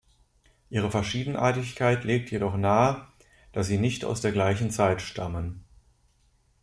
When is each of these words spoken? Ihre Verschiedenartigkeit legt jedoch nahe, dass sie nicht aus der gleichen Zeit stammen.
Ihre 0.71 0.89
Verschiedenartigkeit 0.89 2.03
legt 2.05 2.31
jedoch 2.31 2.57
nahe, 2.57 3.05
dass 3.51 3.67
sie 3.67 3.77
nicht 3.77 4.03
aus 4.03 4.19
der 4.19 4.31
gleichen 4.31 4.71
Zeit 4.71 4.99
stammen. 4.99 5.63